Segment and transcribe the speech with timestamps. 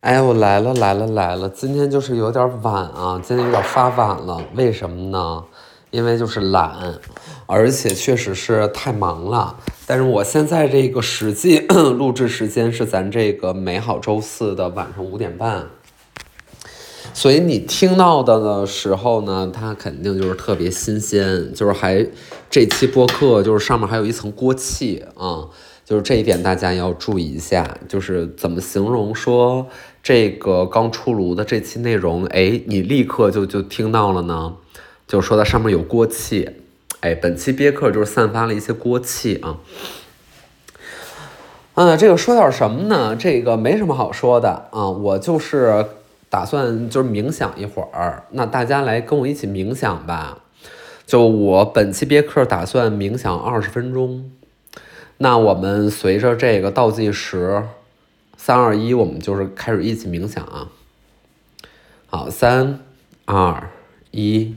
[0.00, 1.46] 哎，我来了来了来了！
[1.50, 5.44] 今天就是有点晚啊，今天有点发晚了，为什么呢？
[5.90, 6.98] 因为就是懒，
[7.44, 9.56] 而且确实是太忙了。
[9.86, 11.58] 但是我现在这个实际
[11.98, 15.66] 录制时间是咱这个美好周四的晚上五点半，
[17.12, 22.06] 所以你听到的的时候呢，它肯定就是特别新鲜，就是还
[22.48, 25.48] 这期播客就是上面还有一层锅气啊。
[25.82, 27.76] 就是这一点，大家要注意一下。
[27.88, 29.66] 就是怎么形容说
[30.02, 34.54] 这个刚出炉的这期内容，哎，你立刻就就听到了呢？
[35.06, 36.48] 就说它上面有锅气，
[37.00, 39.58] 哎，本期憋客就是散发了一些锅气啊。
[41.74, 43.14] 嗯，这个说点什么呢？
[43.16, 45.84] 这个没什么好说的啊，我就是
[46.28, 50.38] 打算就是冥想一会儿，那大家来跟我一起冥想吧。
[51.06, 54.30] 就我本期憋客打算冥想二十分钟。
[55.18, 57.64] 那我们随着这个倒计时，
[58.42, 60.72] 三二一，我们就是开始一起冥想啊。
[62.06, 62.80] 好，三
[63.26, 63.70] 二
[64.12, 64.54] 一，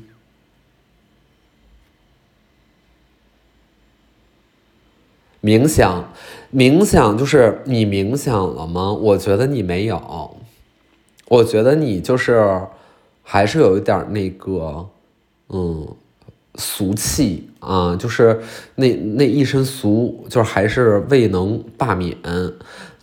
[5.41, 6.13] 冥想，
[6.55, 8.93] 冥想就是你冥想了吗？
[8.93, 10.37] 我觉得你没有，
[11.27, 12.61] 我觉得你就是
[13.21, 14.87] 还是有一点那个，
[15.49, 15.89] 嗯。
[16.55, 18.39] 俗气啊，就是
[18.75, 22.15] 那那一身俗，就是还是未能罢免，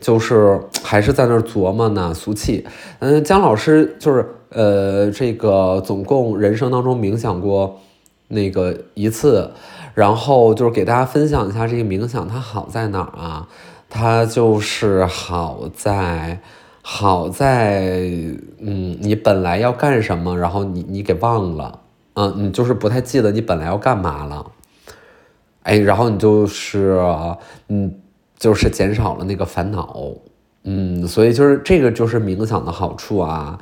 [0.01, 2.67] 就是还是在那儿琢磨呢，俗气。
[2.99, 7.79] 嗯，姜老师就是呃，这个总共人生当中冥想过
[8.29, 9.51] 那个一次，
[9.95, 13.47] 然后就是给大家分享一下这个冥想它好在哪儿啊？
[13.89, 16.41] 它就是好在
[16.83, 18.09] 好在
[18.59, 21.81] 嗯，你本来要干什么，然后你你给忘了。
[22.15, 24.45] 嗯，你就是不太记得你本来要干嘛了，
[25.63, 27.01] 哎，然后你就是，
[27.69, 27.95] 嗯，
[28.41, 29.97] 就是减少了那个烦恼，
[30.65, 33.61] 嗯，所以就是这个就是冥想的好处啊。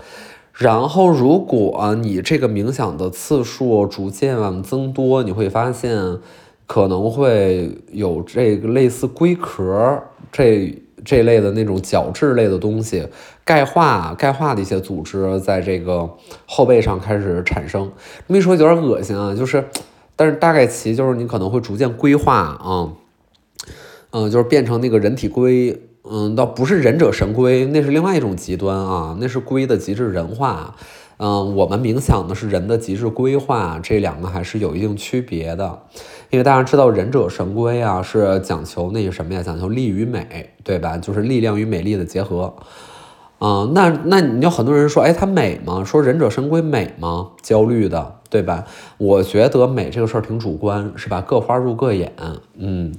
[0.55, 6.19] 然后如果你这个冥想的次数逐渐增多，你会发现
[6.67, 10.03] 可能会有这个类似龟壳
[10.33, 10.75] 这。
[11.05, 13.07] 这类的那种角质类的东西，
[13.45, 16.11] 钙化、钙化的一些组织，在这个
[16.45, 17.91] 后背上开始产生。
[18.27, 19.65] 这么一说有点恶心啊，就是，
[20.17, 22.91] 但是大概其就是你可能会逐渐龟化啊，
[24.11, 30.75] 嗯就是变成那个人体龟，嗯，倒不是忍者神龟，那是另外一种极端啊，那是龟的极致人化。
[31.21, 35.83] 嗯，我们冥想的是人的极致规划，这两个还是有一定区别的。
[36.31, 39.43] 因为大家知道，忍者神龟啊是讲求那个什么呀？
[39.43, 40.97] 讲求力与美，对吧？
[40.97, 42.55] 就是力量与美丽的结合。
[43.41, 45.83] 嗯，那那你有很多人说，哎，它美吗？
[45.85, 47.31] 说忍者神龟美吗？
[47.43, 48.65] 焦虑的，对吧？
[48.99, 51.21] 我觉得美这个事儿挺主观，是吧？
[51.21, 52.13] 各花入各眼。
[52.57, 52.93] 嗯，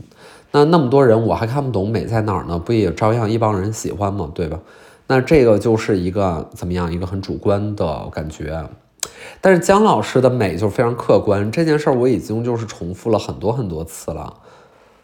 [0.52, 2.58] 那那么多人，我还看不懂美在哪儿呢？
[2.58, 4.32] 不也照样一帮人喜欢吗？
[4.34, 4.60] 对吧？
[5.08, 8.64] 那这个就是一个怎么样一个很主观的感觉，
[9.42, 11.52] 但是姜老师的美就非常客观。
[11.52, 14.36] 这件事儿我已经就是重复了很多很多次了，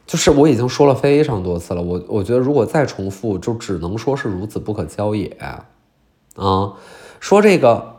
[0.06, 1.82] 就是我已经说了非常多次了。
[1.82, 5.36] 我我觉得如果再重复，就只能说是孺子不可教也
[6.38, 6.74] 啊。
[7.20, 7.96] 说这个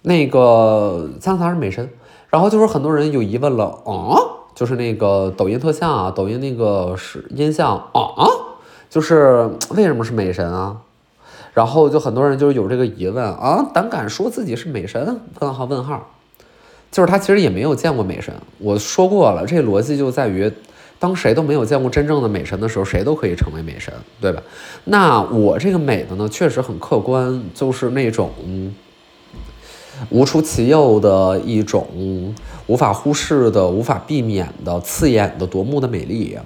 [0.00, 1.90] 那个姜老师美神，
[2.30, 4.16] 然后就是很多人有疑问了啊，
[4.54, 8.26] 就是那个抖音特效啊，抖音那个是音像啊，
[8.90, 10.76] 就是为什么是美神啊？
[11.54, 15.20] 然后就很多人就有这个疑问啊，胆敢说自己是美神？
[15.40, 16.10] 问号问号，
[16.90, 18.32] 就是他其实也没有见过美神。
[18.58, 20.50] 我说过了，这逻辑就在于，
[20.98, 24.42] 当谁都没有见过真正的美神的时候，谁都可以成为美神，对吧？
[24.84, 28.30] 那我这个美的呢，确实很客观，就是那种
[30.10, 31.86] 无出其右的一种
[32.66, 36.36] 无法忽视的、无法避免的、刺眼的夺目的美丽。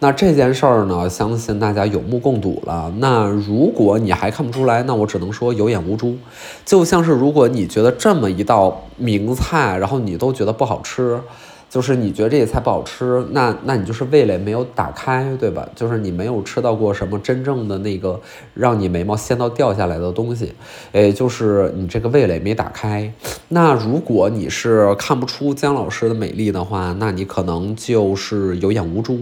[0.00, 2.92] 那这件事儿呢，相信大家有目共睹了。
[2.98, 6.16] 那如果你还看不出来，那我只能说有眼无珠。
[6.64, 11.20] 就像是如果你觉得这么一道名菜，然后你都觉得不好吃。
[11.70, 15.68] 就是你觉得这些菜不好吃，那那你就是味蕾没有打开，对吧？
[15.74, 18.18] 就是你没有吃到过什么真正的那个
[18.54, 20.54] 让你眉毛掀到掉下来的东西，
[20.92, 23.12] 诶，就是你这个味蕾没打开。
[23.48, 29.18] 那如果你是看不出姜老师的美丽的话，那你可能就是有眼无珠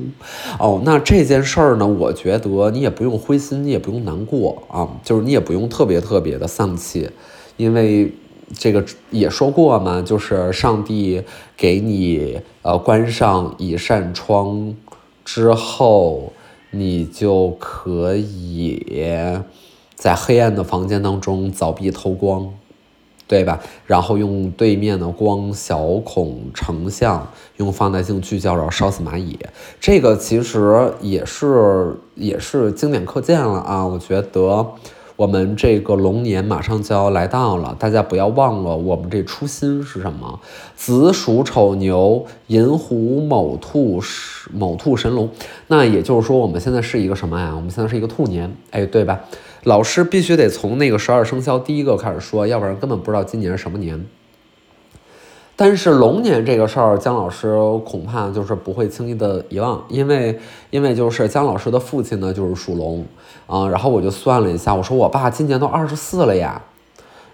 [0.61, 0.81] 哦。
[0.85, 7.11] 那这件事儿呢，我觉得你也不用灰心，你也不用难过啊，就是你也不用特别特别的丧气，
[7.57, 8.13] 因为。
[8.55, 11.23] 这个也说过嘛，就是上帝
[11.57, 14.75] 给你呃关上一扇窗
[15.25, 16.33] 之后，
[16.71, 18.81] 你就可以
[19.97, 22.55] 在黑暗的房间当中凿壁偷光，
[23.27, 23.61] 对吧？
[23.85, 29.37] 然后用对面的光小孔成像，用放大镜聚焦，然后烧死蚂蚁。
[29.81, 34.67] 这个其实也是也是经典课件了啊，我觉得。
[35.17, 40.39] 我们这个龙年马上就要来到了，大家不要忘了我们这初心是什么？
[40.77, 43.99] 子鼠丑牛寅虎卯兔
[44.53, 45.31] 卯兔神龙。
[45.69, 47.55] 那也就是说，我们现在是一个什么呀？
[47.57, 49.19] 我们现在是一个兔年，哎，对吧？
[49.65, 54.05] 老师必须得从那个十二生肖第一个开始说，要不然根本不知道今年是什么年。
[55.59, 60.39] 但是龙年这个事儿，姜老师恐怕就是不会轻易的遗忘，因为
[60.69, 63.03] 因为就是姜老师的父亲呢就是属龙
[63.47, 66.61] 啊，然后我就算了一下，我说我爸今年都二十四了呀，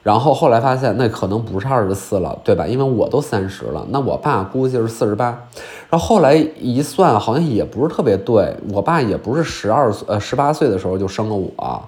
[0.04, 2.64] 然后后来发现那可能不是二十四了，对吧？
[2.64, 5.36] 因为我都三十了，那我爸估计是四十八，
[5.90, 11.82] 然后后来一算好像也不是特别对，我爸也不是十二岁呃十八岁的时候就生了我。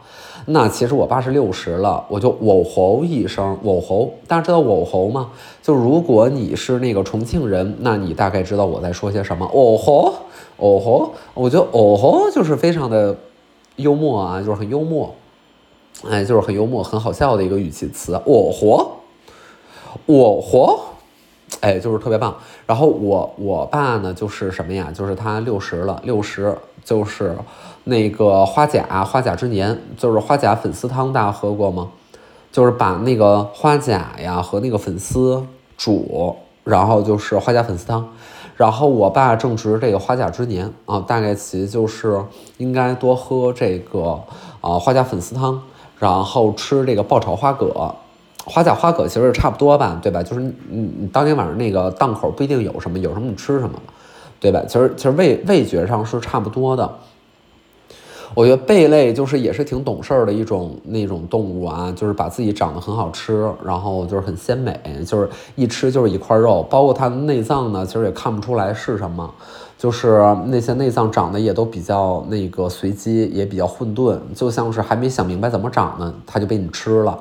[0.46, 5.30] 那其实我爸是六十了，我就哦吼一声，哦吼，大家知道喔吼吗？
[5.62, 9.46] 就如果你是那个重庆人，那你大概知道我在说些什么。
[9.46, 10.12] 哦吼，
[10.58, 13.16] 哦吼，我觉得哦吼就是非常的
[13.76, 15.14] 幽默啊，就是很幽默，
[16.10, 18.12] 哎，就是很幽默、很好笑的一个语气词。
[18.26, 18.96] 喔吼，
[20.04, 20.80] 喔吼，
[21.60, 22.36] 哎，就是特别棒。
[22.66, 24.92] 然后我我爸呢，就是什么呀？
[24.94, 26.54] 就是他六十了，六十
[26.84, 27.34] 就是。
[27.84, 31.90] 那个花甲花甲之年，就是花甲粉丝汤，大家喝过吗？
[32.50, 35.44] 就是把那个花甲呀和那个粉丝
[35.76, 38.08] 煮，然后就是花甲粉丝汤。
[38.56, 42.24] 然后我爸正值这个花甲之年啊，大概其就是
[42.58, 44.20] 应该多喝这个
[44.60, 45.60] 啊花甲粉丝汤，
[45.98, 47.94] 然后吃这个爆炒花蛤。
[48.46, 50.22] 花甲花蛤其实差不多吧，对吧？
[50.22, 50.54] 就是你
[51.00, 53.78] 你当天晚上那个档口不一定有什么，有什么你吃什么，
[54.38, 54.62] 对吧？
[54.68, 56.88] 其实其实味味觉上是差不多的。
[58.34, 69.32] 我觉得贝类就是也是挺懂事儿的一种那种动物啊，就是把自己长得很好吃，然后就是很鲜美，就是一吃就是一块肉，包括它的内脏呢，其实也看不出来是什么，
[69.78, 77.16] 就是那些内脏长得也都比较那个随机，也比较混沌，就像是还没想明白怎么长呢，它就被你吃了，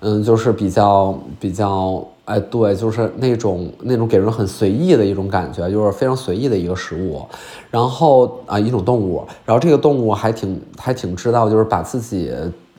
[0.00, 2.06] 嗯，就是比较比较。
[2.24, 7.20] 哎，对，就是那种那种给人很随意的一种感觉，就是非常随意的一个食物，
[7.68, 12.32] 然后啊，一种动物，然后这个动物还挺还挺知道，就是把自己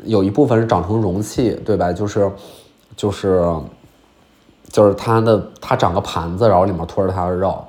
[0.05, 1.91] 有一部分是长成容器，对吧？
[1.91, 2.31] 就是
[2.95, 3.45] 就是
[4.69, 7.61] 就是它的它长个盘子，然后里面托着它的肉，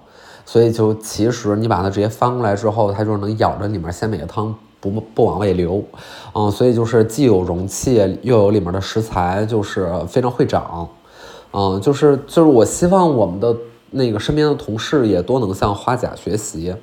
[0.47, 5.83] 所以就其实你把它直接翻过来之后，它就能咬着里面鲜美的汤不不往外流，
[6.35, 10.89] 嗯，所以就是既有容器又有里面的食材，就是非常会长。
[11.57, 13.57] 嗯，就是就是，我希望我们的
[13.93, 16.75] 那个身边的同事也多能向花甲学习。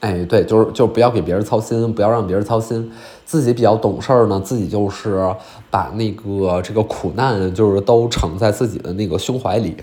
[0.00, 2.90] 哎，对，就是就不要给别人操心，不要让别人操心，
[3.24, 5.34] 自己比较懂事儿呢，自己就是
[5.70, 9.76] 把那个这个苦难就是都盛在自己的那个胸怀里，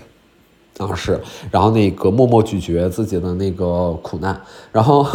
[0.78, 4.40] 啊是，然后那个默默咀嚼自己的那个苦难，
[4.72, 5.06] 然后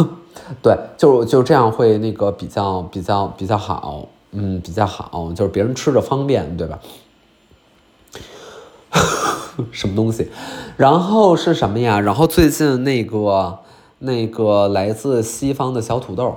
[0.62, 6.78] 对，就就这样会那个比较比较比较好，嗯，比较好，就是别人吃着方便，对吧？
[9.72, 10.28] 什么东西？
[10.76, 12.00] 然后是什么呀？
[12.00, 13.58] 然后最近那个
[14.00, 16.36] 那个来自西方的小土豆。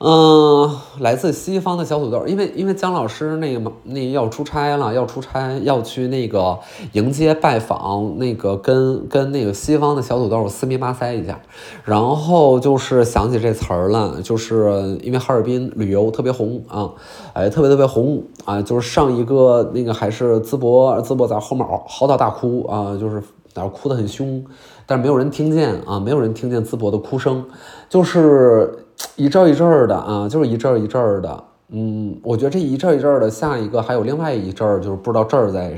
[0.00, 6.56] 嗯，来自西方的小土豆，因为因为姜老师那个那要出差了，要出差要去那个
[6.92, 11.40] 迎接拜访，那个跟跟那个西方的小土豆四面八塞一下，
[11.84, 16.92] 然后就是想起这词儿了，就是因为哈尔滨旅游特别红啊，
[17.32, 23.20] 哎，特别特别红啊，就是上一个那个还是淄博，淄博在后面嚎啕大哭啊，就是
[23.54, 24.44] 哪哭得很凶，
[24.86, 27.44] 但是没有人听见啊，没有人听见淄博的哭声，
[27.88, 28.84] 就是。
[29.16, 31.44] 一阵一阵的啊，就是一阵一阵的。
[31.70, 35.74] 嗯，我觉得这一阵一阵的，下一个还有另外一阵儿，就是不知道这儿在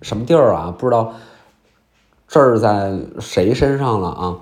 [0.00, 1.12] 什么地儿啊，不知道
[2.28, 4.36] 这儿在谁身上了啊。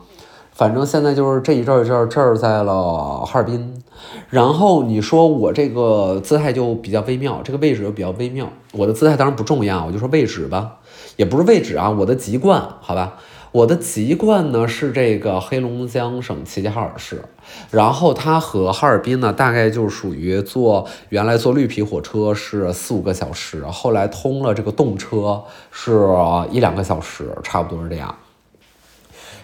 [0.52, 3.82] 反正现在就是这一阵一阵，这儿在了哈尔滨。
[4.28, 8.48] 然后你说我这个姿态就比较微妙，这个位置又比较微妙。
[8.72, 10.78] 我的姿态当然不重要，我就说位置吧，
[11.16, 13.14] 也不是位置啊，我的籍贯，好吧。
[13.52, 17.22] 我的籍贯呢是这个黑龙江省齐齐哈尔市，
[17.70, 26.08] 然后它和哈尔滨呢大概就属于坐原来坐绿皮火车是四五个小时，后来通了这个动车是
[26.50, 28.16] 一两个小时，差不多是这样。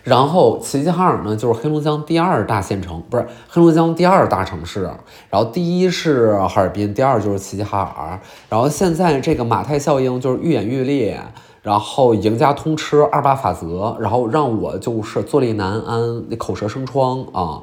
[0.05, 4.85] 然后齐齐哈尔呢就是黑龙江第二大县城，不是黑龙江第二大城市，
[5.29, 11.21] 然后第一是哈尔滨，第二就是齐齐哈尔，然后现在这个马太效应就是愈演愈烈。
[11.63, 17.63] 然后赢家通吃二八法则，然后让我就是坐立难安，那口舌生疮啊，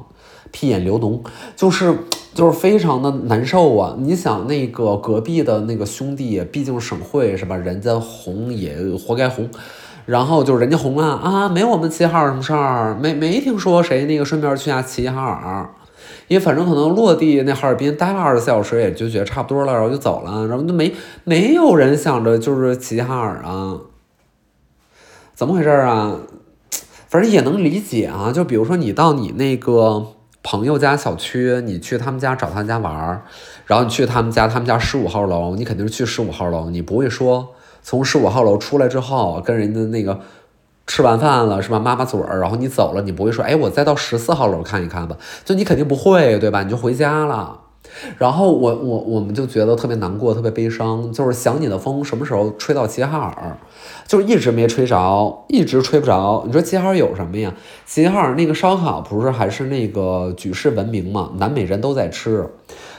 [0.51, 1.21] 屁眼流脓，
[1.55, 1.97] 就是
[2.33, 3.95] 就是非常的难受啊！
[3.97, 7.55] 你想那个隔壁的那个兄弟，毕竟省会是吧？
[7.55, 9.49] 人家红也活该红，
[10.05, 15.69] 然后就是人家红了啊，没我们齐齐哈尔什么事儿，没没听说谁那个顺便去下齐齐哈尔。
[16.27, 23.77] 因为反正可能落地那哈尔滨待了二十四小时，也就觉得差不多了，然后就走了，然后就没没有人想着就是齐齐哈尔啊，
[25.34, 26.17] 怎么回事啊？
[27.08, 30.08] 反正也能理解啊，就比如说你到你那个
[30.41, 33.22] 朋友家小区，你去他们家找他们家玩儿，
[33.65, 37.50] 然后你去他们家，他们家十五号楼，你肯定是去十五号楼，你不会说
[37.82, 40.20] 从十五号楼出来之后跟人家那个。
[40.88, 41.80] 吃完饭了是吧？
[41.80, 45.18] 抹抹嘴儿，然后你走了，你不会说，哎，我再到十四号楼看一看吧？
[45.44, 46.63] 就你肯定不会，对吧？
[46.63, 47.60] 你就回家了。
[48.18, 53.58] 然后我我我们就觉得特别难过，特别悲伤，就是想你的风什么时候吹到齐齐哈尔，
[54.06, 56.44] 就是一直没吹着，一直吹不着。
[56.46, 57.54] 你说齐齐哈尔有什么呀？
[57.86, 61.32] 齐齐哈尔那个烧烤不是还是那个举世闻名嘛？
[61.38, 62.50] 南美人都在吃。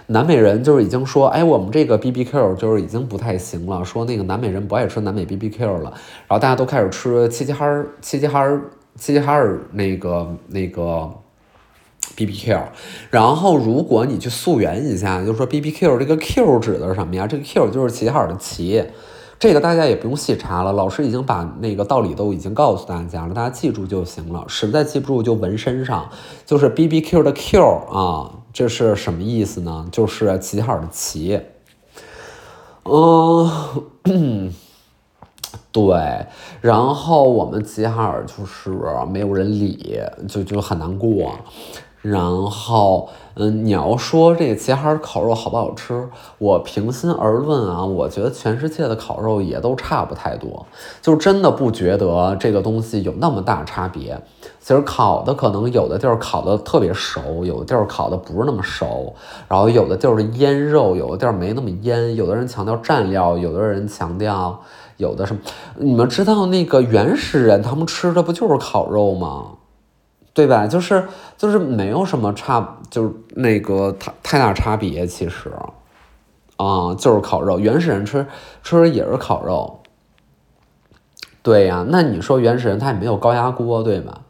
[0.08, 5.90] 南美人就是已经说，哎，我们这个 B B Q 就是已经不太行了，说那个南美人不爱吃南美 B B Q 了，
[6.28, 8.60] 然后大家都开始吃齐齐哈尔、齐齐哈尔、
[8.96, 11.10] 齐齐哈尔那个那个
[12.14, 12.56] B B Q，
[13.10, 17.26] 然后如果你去溯源一下，就是说 B B Q 这个 Q 指的是什么呀？
[17.26, 18.84] 这个 Q 就是齐齐哈尔的齐。
[19.38, 24.42] 这个大家也不用细查了，老师已经把那个道理都已经告诉大家了，大家记住就行了。
[24.48, 26.08] 实在记不住就纹身上，
[26.46, 29.86] 就是 B B Q 的 Q 啊，这是什么意思呢？
[29.92, 31.38] 就是齐齐哈尔的齐。
[32.84, 34.50] 嗯，
[35.70, 36.26] 对。
[36.62, 38.70] 然后我们齐齐哈尔就是
[39.10, 41.38] 没有人理，就就很难过。
[42.08, 46.08] 然后，嗯，你要说这个齐齐哈尔烤肉好不好吃？
[46.38, 50.64] 我平心而论啊，我觉得全世界的烤肉也都差不太多，
[51.02, 54.20] 就真的不觉得这个东西有那么大差别。
[54.60, 59.14] 其实烤的可能有的地儿烤的特别熟，有的地儿烤的不是那么熟，
[59.48, 64.60] 然后有的地儿腌肉，有的地儿没那么腌，有的人强调蘸料，有的人强调
[64.96, 65.40] 有的什么。
[65.78, 69.46] 你们知道那个原始人他们吃的不就是烤肉吗？
[70.36, 70.66] 对吧？
[70.66, 71.02] 就是
[71.38, 75.50] 就是没有什么差，就是那个太太大差别，其实，
[76.58, 78.26] 啊，就是烤肉，原始人吃
[78.62, 79.80] 吃也是烤肉。
[81.42, 84.20] 对呀，那你说原始人他也没有高压锅，对吧？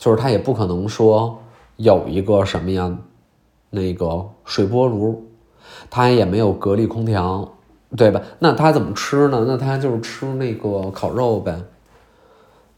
[0.00, 1.40] 就是他也不可能说
[1.76, 2.98] 有一个什么样
[3.70, 5.28] 那个水波炉，
[5.88, 7.48] 他也没有格力空调，
[7.96, 8.20] 对吧？
[8.40, 9.44] 那他怎么吃呢？
[9.46, 11.56] 那他就是吃那个烤肉呗。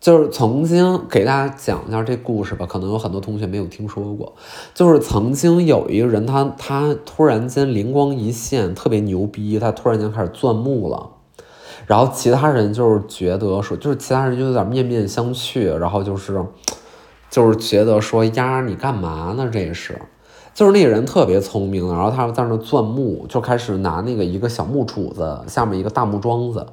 [0.05, 4.35] 就是曾经给大家讲一下这故事吧，可能有很多同学没有听说过。
[4.75, 11.09] 就是曾经有一个人，他他突然间灵光一现，特别牛逼，他突然间开始钻木了。
[11.87, 16.45] 然后其他人就是觉得说，就是其他人就有点面面相觑，然后就是
[17.31, 19.49] 就是觉得说，丫你干嘛呢？
[19.51, 19.99] 这是，
[20.53, 26.67] 就是那个人特别聪明，然后他在那钻木，就开始拿那个一个小木杵子，下面一个大木桩子。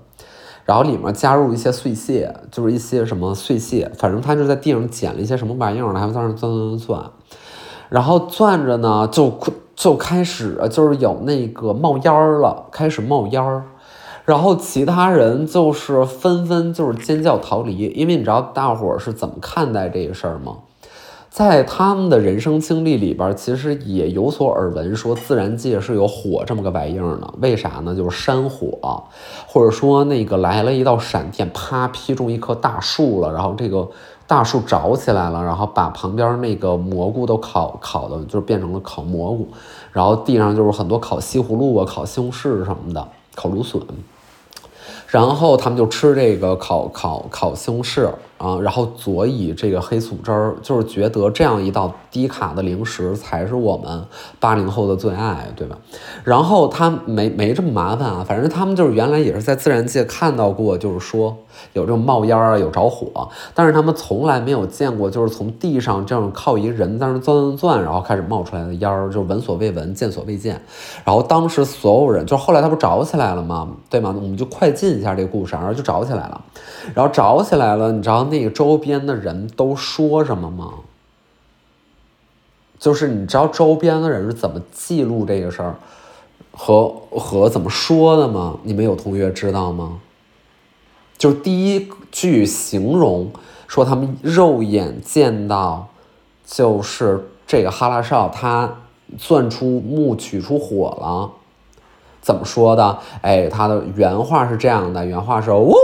[0.65, 7.11] 然后里面加入一些碎屑，就是一些什么碎屑，反正他就在地上捡了一些什么玩意儿，然后在那钻钻钻钻，
[7.89, 9.37] 然后钻着呢，就
[9.75, 13.63] 就开始就是有那个冒烟儿了，开始冒烟儿，
[14.25, 20.57] 然后其他人就是纷纷就是尖叫逃离，因为你知道大伙儿是怎么看待这个事儿吗？
[21.31, 27.33] 在他们的人生经历里边，其实也有所耳闻，说自然界是有火这么个玩意儿呢。
[27.39, 27.95] 为啥呢？
[27.95, 29.01] 就是山火，
[29.47, 33.89] 或者说那个来了一道闪电，啪劈中一棵大树了，然后这个
[34.27, 39.47] 大树着起来了，然后把旁边那个蘑菇都烤烤的，就变成了烤蘑菇，
[39.93, 43.81] 然后地上就是很多烤西葫芦啊、烤西红柿什么的，烤芦笋，
[45.07, 48.09] 然后他们就吃这个烤烤烤西红柿。
[48.41, 54.03] 啊，然后佐以这个黑醋汁儿，就是觉得这样一道低卡的零食才是我们
[54.39, 55.77] 八零后的最爱，对吧？
[56.23, 61.37] 然后他没没这么麻烦啊，反正他们就是原来也是在自然界看到过，就是说
[61.73, 70.59] 有这种冒烟啊，有着火，但是他们从来没有见过，就是从地上这样靠一个人在那钻钻钻，然后开始冒出来的烟儿，就闻所未闻，见所未见。
[71.05, 73.67] 然后当时所有人，就后来他不着起来了吗？
[73.87, 74.15] 对吗？
[74.19, 76.41] 我们就快进一下这个故事，然后就着起来了，
[76.95, 78.30] 然后着起来了，你知道？
[78.31, 80.73] 那个周边的人都说什么吗？
[82.79, 85.75] 就是你知道周边的人是怎么记录这个事儿，
[86.51, 88.57] 和和怎么说的吗？
[88.63, 89.99] 你们有同学知道吗？
[91.15, 93.31] 就第一句形容
[93.67, 95.89] 说他们肉眼见到，
[96.43, 98.77] 就是这个哈拉少他
[99.19, 101.29] 钻出木取出火了，
[102.19, 102.97] 怎么说的？
[103.21, 105.75] 哎，他的原话是这样的，原话是呜。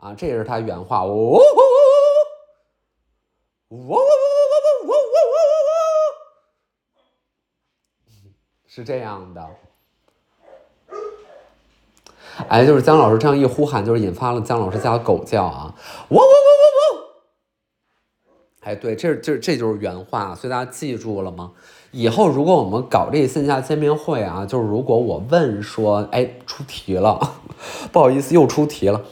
[0.00, 1.40] 啊，这也是他原话，喔喔喔
[3.68, 4.00] 喔喔喔喔
[8.66, 9.46] 是这样的。
[12.48, 15.74] 哎，就是姜老师这样一呼喊，就是引发了姜老师家的狗叫啊，
[16.08, 17.10] 喔喔喔喔喔。
[18.60, 21.52] 哎，对，这这这就是原话，所以大家记住了吗？
[21.90, 27.20] 以后如果我们搞这个线下见面会啊，就是如果我问说，哎，出题了，
[27.92, 29.04] 不好意思，又出题了。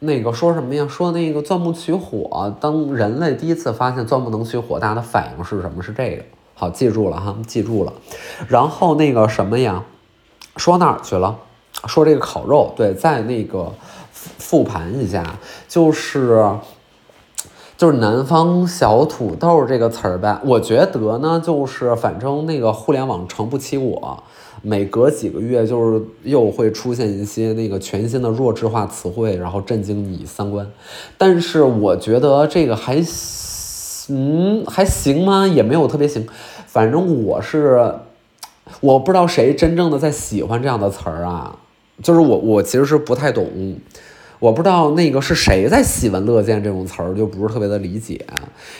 [0.00, 0.86] 那个说什么呀？
[0.88, 5.82] 说那个钻木取火，当人类第一次发现钻木能取火，大家的反应是什么？
[5.82, 6.22] 是这个。
[6.54, 7.92] 好，记住了哈，记住了。
[8.48, 9.82] 然后那个什么呀？
[10.56, 11.36] 说哪儿去了？
[11.86, 13.72] 说这个烤肉，对，在那个
[14.12, 15.36] 复复盘一下，
[15.68, 16.48] 就是
[17.76, 20.40] 就是南方小土豆这个词儿呗。
[20.44, 24.22] 我觉得呢，就是反正那个互联网诚不欺我。
[24.66, 30.66] 每隔几个月，就是又会出现一些那个全新的弱智化词汇，然后震惊你三观。
[31.18, 35.46] 但是我觉得这个还行，还行吗？
[35.46, 36.26] 也没有特别行。
[36.66, 37.96] 反正我是，
[38.80, 41.58] 我不知道谁真正的在喜欢这样的词儿啊。
[42.02, 43.46] 就是我，我其实是不太懂。
[44.44, 48.22] 我不知道那个是谁在喜闻乐见这种词儿，就不是特别的理解，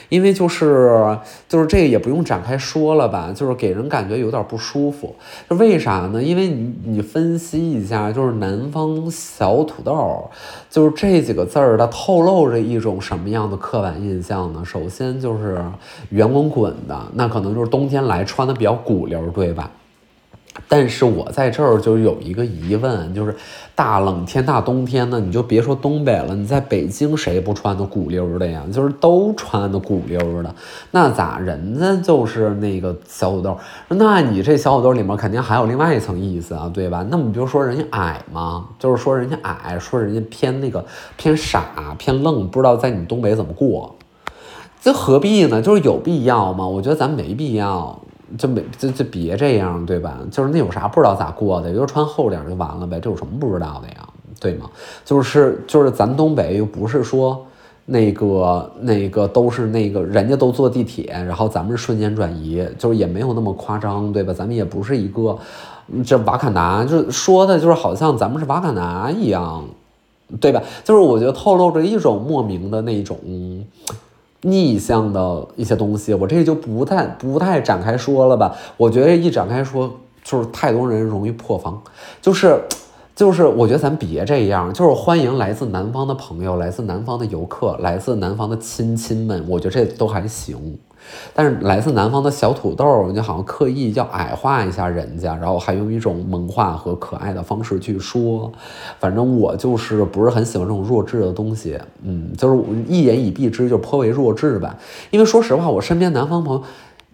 [0.09, 1.17] 因为就是
[1.49, 5.15] 就是这个也不用展开说了吧，就是给人感觉有点不舒服。
[5.47, 6.21] 为啥呢？
[6.21, 10.29] 因为你你分析一下，就是南方小土豆，
[10.69, 14.61] 就是这几个字儿，它透露着一种什么样的刻板印象呢？
[14.63, 15.59] 首先就是
[16.11, 19.71] 圆滚滚的，那可能就是冬天来穿的比较鼓溜，对吧？
[20.67, 23.35] 但是我在这儿就有一个疑问，就是
[23.75, 28.63] 大冷天大冬天的，你就别说东北了，你在北京谁不穿的鼓溜的呀？
[28.71, 30.55] 就是都穿的鼓溜的，
[30.91, 33.57] 那咋人家就是那个小土豆？
[33.89, 37.05] 那你这小土豆里面肯定还有另外一层意思啊，对吧？
[37.09, 38.69] 那么比如说人家矮吗？
[38.79, 40.83] 就是说人家矮，说人家偏那个
[41.17, 43.95] 偏傻偏愣，不知道在你东北怎么过？
[44.81, 45.61] 这何必呢？
[45.61, 46.65] 就是有必要吗？
[46.65, 47.99] 我觉得咱没必要。
[48.37, 50.19] 就没就就别这样，对吧？
[50.31, 54.07] 就是那有啥不知道咋过的，就穿厚点就完了呗，这有什么不知道的呀？
[54.39, 54.69] 对吗？
[55.05, 57.45] 就是就是咱东北又不是说
[57.85, 64.33] 那个那个都是那个人家都坐地铁，然后咱们瞬间转移，就是也没有那么夸张，对吧？
[64.33, 65.37] 咱们也不是一个
[66.05, 69.63] 这瓦坎达，就说的就是好像咱们是瓦坎达一样，
[70.41, 70.61] 对吧？
[70.83, 73.17] 就是我觉得透露着一种莫名的那种。
[74.41, 78.55] 逆向的一些东西，我这就不太不太展开说了吧。
[78.77, 79.91] 我觉得一展开说，
[80.23, 81.81] 就是太多人容易破防。
[82.21, 82.61] 就是，
[83.15, 84.71] 就是，我觉得咱别这样。
[84.73, 89.43] 就是欢迎来自南方的朋友，来自南方的游客，来自南方的亲亲们。
[89.47, 90.77] 我觉得这都还行。
[91.33, 98.51] 但是来自南方的小土豆，你好像刻意要矮化一下人家，然后还用一种萌化和可爱的方式去说。
[98.99, 104.75] 反正我就是不是很喜欢这种弱智的东西，嗯，就是一言以蔽之，就颇为弱智吧。
[105.11, 106.63] 因为说实话，我身边南方朋友，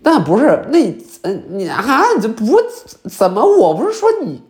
[0.04, 2.46] 那不是那，嗯，你啊，你这不
[3.10, 3.44] 怎么？
[3.44, 4.42] 我不是说你。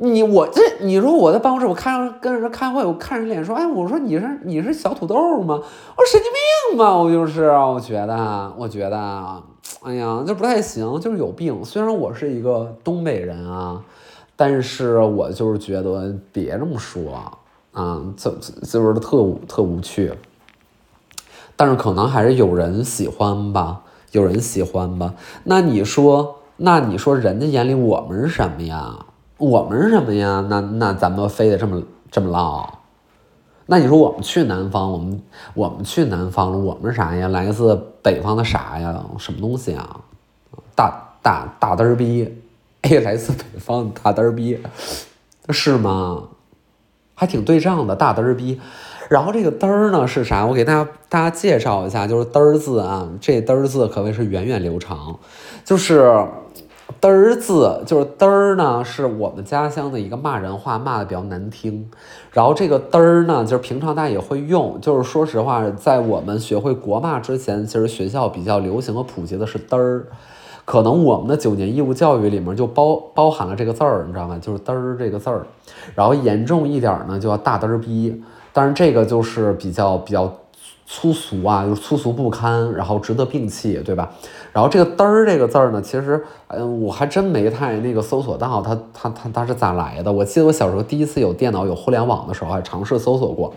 [0.00, 5.56] 你我这你说我在办公室，我看跟人开会，我看人脸说，哎，我说你是你是小土豆吗？
[5.56, 6.30] 我说神经
[6.70, 9.42] 病吧，我就是，我觉得，我觉得，
[9.82, 11.64] 哎呀，这不太行，就是有病。
[11.64, 13.82] 虽然我是一个东北人啊，
[14.36, 17.32] 但是我就是觉得别这么说
[17.72, 18.30] 啊，就
[18.62, 20.12] 就是特特无趣。
[21.56, 23.80] 但是可能还是有人喜欢吧，
[24.12, 25.14] 有人喜欢吧。
[25.42, 29.06] 那你说，那你说人家眼里我们是什么呀？
[29.38, 30.44] 我们是什么呀？
[30.50, 32.78] 那那咱们非得这么这么唠？
[33.66, 35.22] 那你说我们去南方，我们
[35.54, 37.28] 我们去南方了，我们啥呀？
[37.28, 39.04] 来自北方的啥呀？
[39.16, 40.00] 什么东西啊？
[40.74, 42.42] 大大大嘚儿逼！
[42.82, 44.58] 哎，来自北方的大嘚儿逼，
[45.50, 46.24] 是吗？
[47.14, 48.60] 还挺对仗的，大嘚儿逼。
[49.08, 50.46] 然后这个嘚儿呢是啥？
[50.46, 55.16] 我给大家大家介绍一下，就是嘚儿字啊，这嘚儿字可谓是源远流长，
[55.64, 56.26] 就是。
[57.00, 61.88] 嘚儿字就是嘚儿呢，是我们家乡的一个骂人话，骂的比较难听。
[62.32, 64.80] 然后这个嘚儿呢，就是平常大家也会用。
[64.80, 70.06] 就是说实话，在我们学会国骂之前，其实学校比较流行和普及的是嘚儿。
[70.64, 74.36] 可能我们的九年义务教育里面就包包含了这个字儿，你知道吗？
[74.42, 75.46] 就是嘚儿这个字儿。
[75.94, 78.20] 然后严重一点呢，就要大嘚儿逼。
[78.52, 80.32] 但是这个就是比较比较。
[80.90, 84.10] 粗俗啊，就是粗俗不堪，然后值得摒弃，对吧？
[84.58, 90.12] 然后这个“嘚儿”这个字儿呢，其实，嗯，我还真没太那个搜索到它，它，它，它是咋来的？
[90.12, 93.54] 我记得我小时候第一次有电脑、有互联网的时候，还尝试搜索过，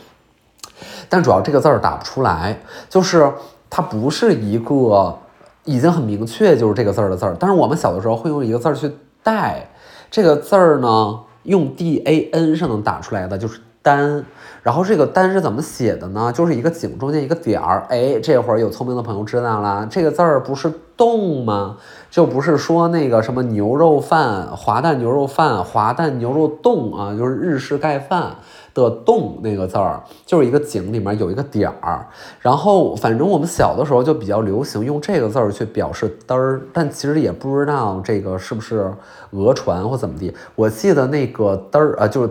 [1.09, 3.33] 但主要这个字儿打不出来，就是
[3.67, 5.17] 它不是一个
[5.65, 7.35] 已经很明确就是这个字儿的字儿。
[7.39, 8.91] 但是我们小的时候会用一个字儿去
[9.23, 9.67] 代
[10.11, 14.23] 这个字儿呢，用 “d a n” 是能打出来的，就是单，
[14.61, 16.31] 然后这个单是怎么写的呢？
[16.31, 21.77] 就是一个井中间一个点儿，哎，这会儿有聪明的朋友知道了，这个字儿不是动吗？
[22.11, 28.35] 就不是说那个什么牛肉饭、滑蛋牛肉饭、滑蛋牛肉冻啊，就是日式盖饭
[28.75, 32.05] 的冻那个字儿，就是一个井里面有一个点儿，
[32.39, 38.93] 然后反正我们小的时候就比较流行用这个字儿去表示嘚儿，但其实也不知道这个是不是
[39.31, 40.31] 讹传或怎么地。
[40.53, 42.29] 我记得那个嘚儿啊，就是。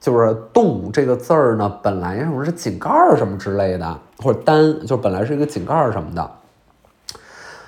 [0.00, 6.30] 就是“动”这个字儿呢，本来什么是井盖儿什么之类的，或者“单”就本来是一个井盖儿什么的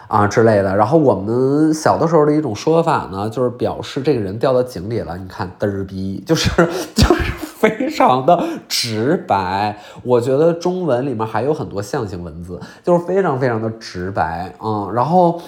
[0.06, 0.76] 啊之类的。
[0.76, 5.18] 然后我们小的时候的一种说法呢，就是表示这个人掉到井里了。
[5.18, 6.50] 你看“嘚儿逼”，就是
[6.94, 9.78] 就是 非常的直白。
[10.04, 14.88] 我觉得中文里面还有很多象形文字，就是非常非常的直白啊。
[14.94, 15.42] 然后，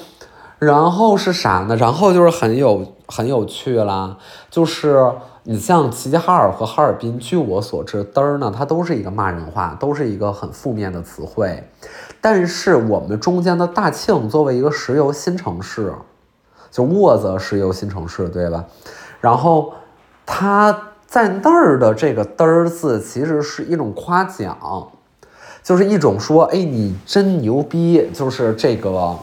[0.58, 1.76] 然后是啥呢？
[1.76, 4.16] 然后就是很有很有趣啦，
[4.50, 5.08] 就是。
[5.44, 11.60] 你像齐齐哈尔和哈尔滨，据我所知，嘚儿呢，它都是一个骂人话，都是一个很负面的词汇。
[12.20, 15.92] 但是我们中间的大庆作为一个石油新城市，
[16.70, 18.64] 就沃泽石油新城市，对吧？
[19.20, 19.74] 然后
[20.24, 24.56] 它在那儿的这个嘚儿字，其实是一种夸奖，
[25.64, 29.18] 就是一种说，哎，你真牛逼，就是这个，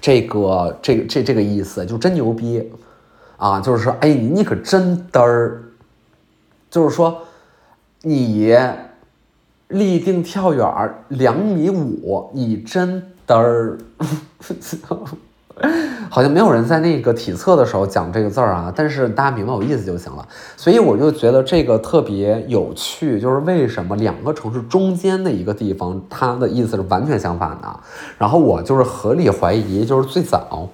[0.00, 2.72] 这个，这个这这个意思，就真牛逼。
[3.40, 5.62] 啊，就是说，哎，你可真嘚儿，
[6.70, 7.22] 就是说，
[8.02, 8.54] 你
[9.68, 13.78] 立定跳远两米五，你真嘚儿，
[16.10, 20.28] 好像没有人在那个体测的时候讲这个字儿啊，但是大家明白我意思就行了。
[20.54, 27.80] 所以我就觉得这个特别有趣，就是为什么两个城市中间的一个地方，它的意思是完全相反的。
[28.18, 30.68] 然后我就是合理怀疑，就是最早。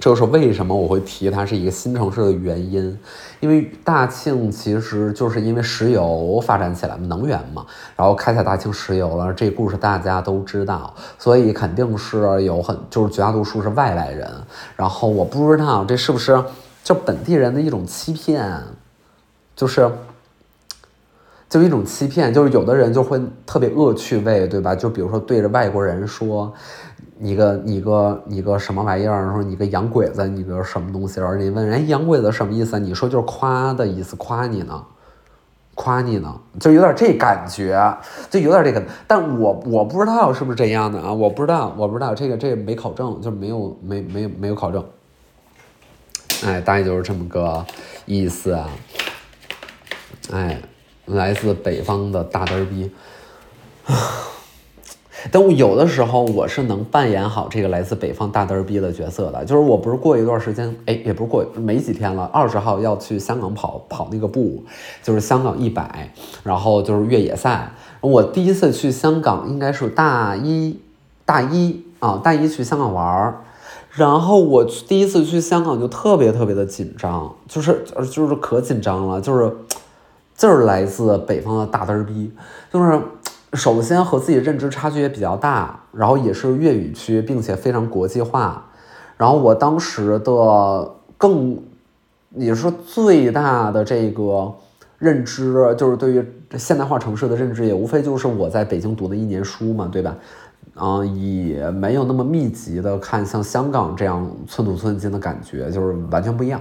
[0.00, 2.96] 这就是为什么我会提它是一个新城市的原因，
[3.40, 14.30] 因为大庆其实就是因为石油发展起来，能源嘛，然后开采大庆石油了，这故事大家都知道，所以肯定是有很就是绝大多数是外来人，
[14.76, 16.40] 然后我不知道这是不是
[16.84, 18.62] 就本地人的一种欺骗，
[19.56, 19.90] 就是
[21.48, 24.76] 就一种欺骗，就是有的人就会特别恶趣味，对吧？
[24.76, 26.54] 就比如说对着外国人说。
[27.20, 29.32] 你个你个你个什么玩意儿？
[29.32, 31.20] 说你个洋鬼子，你个什么东西？
[31.20, 32.78] 然后人家问人洋鬼子什么意思？
[32.78, 34.84] 你说就是夸的意思，夸你呢，
[35.74, 37.96] 夸你呢，就有点这感觉，
[38.30, 38.82] 就有点这个。
[39.06, 44.84] 但我我不知道是不是这样的啊，我不知道，我不知道这个这个没考证，就没有没没没有考证。
[46.44, 47.64] 哎，大概就是这么个
[48.06, 48.68] 意思啊。
[50.30, 50.60] 哎，
[51.06, 52.92] 来自北方的大嘚儿逼。
[55.30, 64.64] 但我有的时候我是能扮演好这个来自北方大嘚儿逼的角色的，就是我不是过一段时间，哎，也不是过没几天了，二十号要去香港跑跑那个步，
[65.02, 66.12] 就是香港一百，
[66.44, 67.72] 然后就是越野赛。
[68.00, 70.78] 我第一次去香港应该是大一，
[71.24, 73.38] 大一啊，大一去香港玩儿，
[73.90, 79.56] 然后我第一次去香港就特别特别的紧张，就是就是可紧张了，就是
[80.36, 82.30] 就是来自北方的大嘚儿逼，
[82.72, 83.00] 就是。
[83.54, 88.66] 首先和自己认知差距也比较大，然后也是粤语区，并且非常国际化。
[89.16, 91.58] 然后我当时的更，
[92.28, 94.54] 你说最大的这个
[94.98, 96.24] 认知，就是对于
[96.56, 100.16] 现代化城市的认知，也无非就是我在北京读的一年书嘛，对吧？
[100.80, 106.60] 嗯，也没有那么密集的看像香港这样寸土寸金的感觉，就是完全不一样。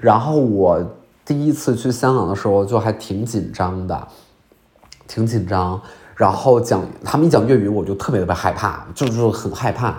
[0.00, 0.84] 然后我
[1.24, 4.08] 第一次去香港的时候，就还挺紧张的，
[5.06, 5.80] 挺紧张。
[6.16, 9.94] 然后讲他们一讲粤语，我就特别特别害怕，就是很害怕。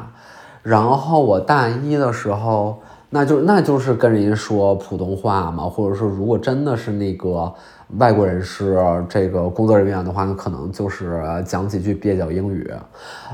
[0.64, 7.54] 然后我大一的时候，那就那就是跟人家说普通话嘛，或者说如果真的是那个
[7.98, 12.70] 外国人是这个工作人员的话，那可能就是讲几句蹩脚英语。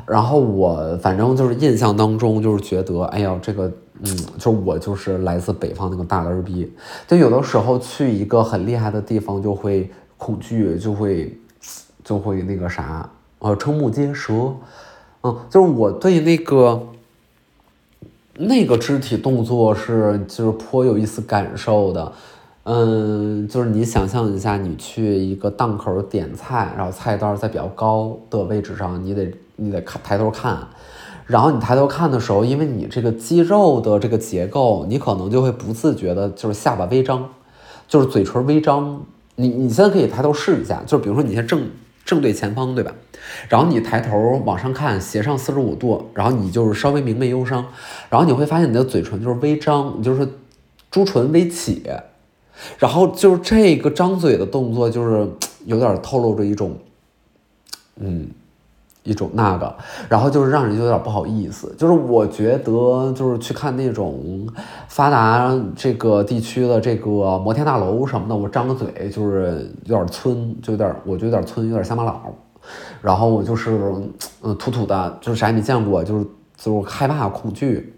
[0.05, 3.71] 然后我反正就是印象当中就是觉得，哎呀，这个
[4.03, 6.71] 嗯，就我就是来自北方那个大儿逼，
[7.07, 11.35] 就有的时候去一个很厉害的地方就会恐惧，就会。
[12.03, 14.53] 就会那个啥，呃，瞠目结舌，
[15.21, 16.87] 嗯，就是我对那个
[18.35, 22.11] 那个肢体动作是就是颇有一丝感受的，
[22.63, 30.67] 嗯，就是你想象一下，你去一个档口点菜，然后菜单在比较高的位置上，你得你得看抬头看，
[31.25, 37.29] 然后你抬头看的时候，因为你这个肌肉的这个结构，你可能就会不自觉的，就是下巴微张，
[37.87, 39.01] 就是嘴唇微张，
[39.35, 41.61] 你你现在可以抬头试一下，就比如说你现正。
[42.05, 42.93] 正对前方，对吧？
[43.49, 47.65] 然后你抬头往上看，斜上四十五度，然后你就是稍微明媚忧伤，
[48.09, 50.27] 然后你会发现你的嘴唇就是微张，就是
[50.91, 51.83] 朱唇微起，
[52.77, 55.27] 然后就是这个张嘴的动作，就是
[55.65, 56.77] 有点透露着一种，
[57.97, 58.27] 嗯。
[59.03, 59.75] 一种那个，
[60.07, 64.47] 然后就是让人有点不好意思，就是我觉得就是去看那种
[64.87, 72.21] 发达这个地区的这个摩天大楼什么的，我张个嘴就是有点村，就有点我就有点村，有点乡巴佬，
[73.01, 73.77] 然后我就是
[74.41, 77.92] 嗯土土的，就是啥也没见过，就是就是害怕恐惧。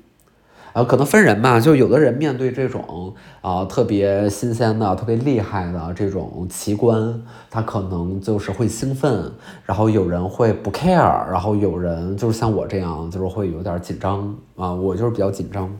[0.75, 9.31] 呃，可能分人吧，就有的人面对这种啊特别新鲜的、特别厉害的这种奇观，他可能就是会兴奋，
[9.65, 15.79] 然后有人会不 care，然后有人就是像我这样，就是会有点紧张啊，我就是比较紧张，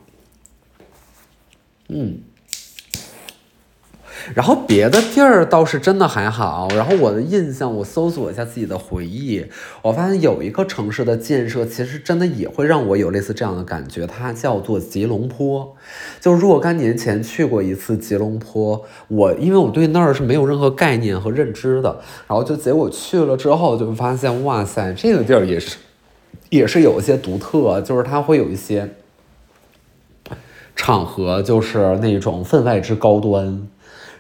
[1.90, 2.18] 嗯。
[4.34, 6.68] 然后别的地儿倒是真的还好。
[6.76, 9.46] 然后我的印象，我搜索一下自己的回忆，
[9.82, 14.08] 我发现有一个城市的建设，其实真的也会让我有类似这样的感觉。
[14.08, 15.76] 它叫做吉隆坡。
[16.20, 25.78] 就若干年前去过一次吉隆坡，我因为我对那儿是没有任何概念和认知的，然后就结果去了之后，就发现哇塞，这个地儿也是，
[26.50, 28.90] 也是有一些独特，就是它会有一些
[30.76, 33.68] 场合，就是那种分外之高端。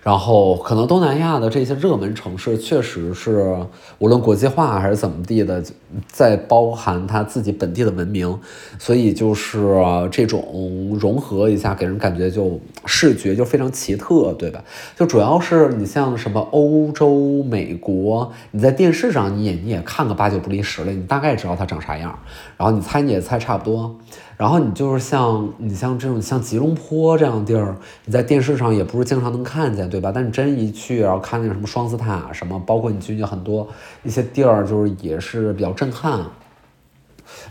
[0.05, 3.57] 然后可能东南亚的这些热门城市，确实是
[3.97, 5.63] 无论国际化还是怎么地的，
[6.07, 8.39] 在包含它自己本地的文明，
[8.77, 9.75] 所以就是
[10.11, 14.63] 这种融合一下，给人感觉就视觉就非常奇特，对吧？
[14.95, 22.19] 就主要是你像什么欧洲、美国，你在电视上你也你也看个八九不离十了，你大概知道它长啥样，
[22.57, 23.95] 然后你猜你也猜差不多。
[24.37, 30.11] 然后你就是像你像这种像吉隆坡这样地儿，你在电视上也不是经常能看见，对吧？
[30.13, 33.67] 但你真一去，然后看那个什么双子塔什么，包括你去很多
[34.03, 36.25] 一些地儿，就是也是比较震撼。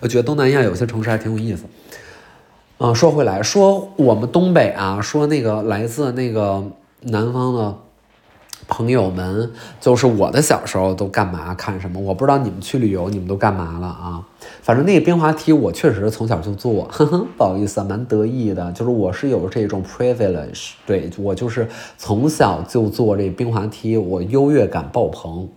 [0.01, 1.65] 我觉得东南亚有些城市还挺有意思。
[2.79, 6.63] 嗯，说回来，说我们东北啊，说那个来自那个
[7.01, 7.79] 南方的。
[8.67, 9.51] 朋友们，
[9.81, 12.01] 就是我的小时候都干嘛看什么？
[12.01, 14.25] 我不知道你们去旅游，你们都干嘛了啊？
[14.63, 18.73] 反正那个冰滑梯，我确实从小就坐，呵呵，不好意思，蛮得意的。
[18.73, 25.49] 就是我是有这种 privilege，对我就是从小就坐这冰滑梯，我优越感爆棚。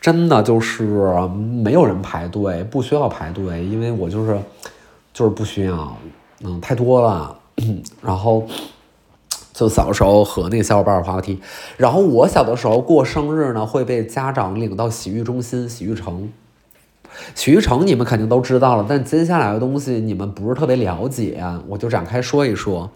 [0.00, 0.84] 真的就是
[1.62, 4.38] 没有人排队，不需要排队，因为我就是
[5.14, 5.96] 就是不需要，
[6.42, 7.36] 嗯，太多了，
[8.02, 8.46] 然后。
[9.54, 11.40] 就小时候和那个小伙伴滑滑梯，
[11.76, 16.30] 然后我小的时候过生日呢，会被家长领到洗浴中心、洗浴城。
[17.36, 22.90] 洗浴城你们肯定都知道了，但接下来的东西你们不是特别了解，我就展开说一说。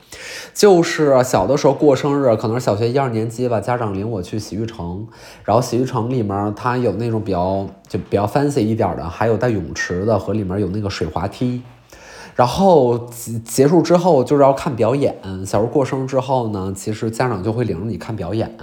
[0.53, 5.07] 就是小的时候过生日，可能是小学一二年级吧，家长领我去洗浴城，
[5.45, 11.63] 然后洗浴城里面它有那种比较就比较 fancy 一点的，还有带泳池的和里面有那个水滑梯。
[12.39, 15.13] 然后结结束之后就是要看表演。
[15.45, 18.57] 小时候过生日之后呢，其实家长就会领着你看表演。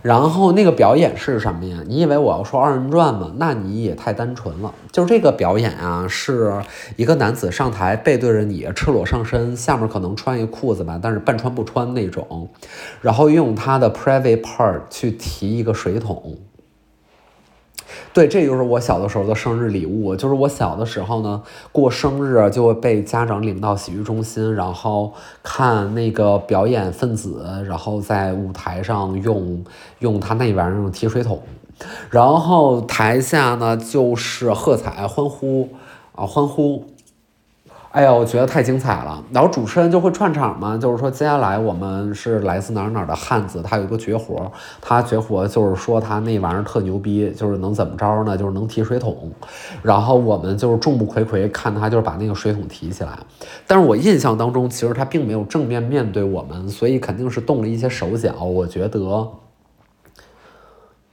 [0.00, 1.78] 然后那个表演是什么呀？
[1.88, 3.32] 你以为我要说二人转吗？
[3.36, 4.72] 那你也太单纯了。
[4.92, 6.62] 就是这个表演啊，是
[6.94, 12.48] 一个男子上台背对着你，赤裸上身，下面可能穿一裤子吧，但是半穿不穿那种。
[13.00, 16.36] 然后用他的 private part 去提一个水桶。
[18.12, 20.14] 对，这就是我小的时候的生日礼物。
[20.16, 21.42] 就是我小的时候呢，
[21.72, 29.64] 过生日就会被家长领到洗浴中心，然后看那个表演分子，然后在舞台上用
[29.98, 31.42] 用他那玩意儿提水桶，
[32.10, 35.70] 然后台下呢就是喝彩欢呼
[36.14, 36.84] 啊欢呼。
[37.94, 39.22] 哎呀，我觉得太精彩了。
[39.30, 48.36] 然后主持人就会串场嘛，就是说接下来我们是来自哪儿哪儿的汉子，他有一个绝活，他绝活就是说他那玩意儿特牛逼，就是能怎么着呢？
[48.36, 49.30] 就是能提水桶。
[49.80, 53.16] 然后我们就是众目睽睽看他就是把那个水桶提起来。
[53.64, 58.42] 但是我印象当中，其实他并没有正面面对我们，所以肯定是动了一些手脚。
[58.42, 59.28] 我觉得，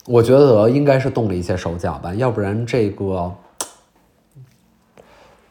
[0.08, 3.32] 我觉得应该是动了一些手脚吧，要不然这个。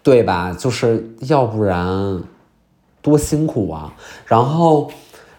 [0.02, 0.56] 对吧？
[0.58, 2.22] 就是要不然
[3.02, 3.94] 多辛苦啊！
[4.26, 4.90] 然后，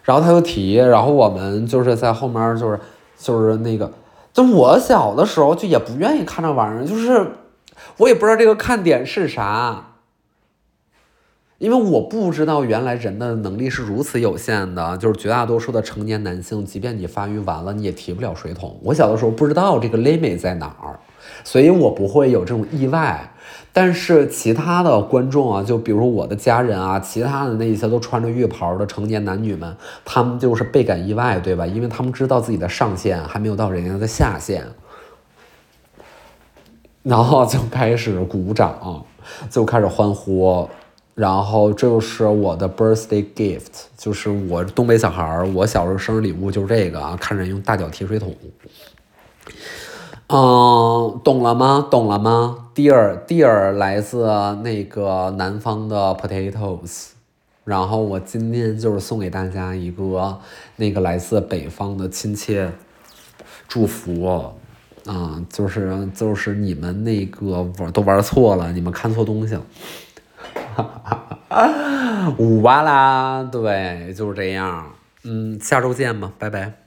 [0.02, 2.78] 然后他又提，然后我们就是在后面，就是
[3.18, 3.92] 就是那个，
[4.32, 7.32] 就我小的时候就也不愿意看这玩意儿，就是
[7.96, 9.94] 我也不知道这个看点是啥，
[11.58, 18.78] 因为我不知道原来人的能力是如此有限的，就是绝大多数的成年男性，即便你发育完了，你也提不了水桶。
[18.82, 20.98] 我小的时候不知道这个 limit 在哪儿，
[21.44, 23.28] 所以我不会有这种意外。
[23.74, 31.66] 但是其他的观众啊，就比如我的家人啊，其他的那些都穿着浴袍的成年男女们，他们就是倍感意外，对吧？
[31.66, 34.62] 因为他们知道自己的上限还没有到人家的下限，
[37.02, 39.02] 然后就开始鼓掌，
[39.48, 40.68] 就开始欢呼，
[41.14, 48.36] 然后这就是我的 birthday gift，就是我东北小孩儿，我小时候生日礼物就是这个啊，看人用大脚提水桶。
[50.34, 51.86] 嗯，懂了吗？
[51.90, 54.24] 懂了吗？Dear，Dear 来自
[54.62, 57.08] 那个南方的 Potatoes，
[57.64, 60.38] 然后我今天就是送给大家一个
[60.76, 62.72] 那个来自北方的亲切
[63.68, 64.50] 祝福，
[65.04, 69.62] 啊，就是就是你们那个玩都玩错了，你们看错东西了，
[70.74, 74.90] 哈哈哈，五八啦，对，就是这样，
[75.24, 76.81] 嗯，下周见吧，拜拜。